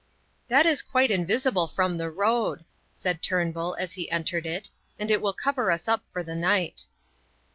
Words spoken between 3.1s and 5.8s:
Turnbull, as he entered it, "and it will cover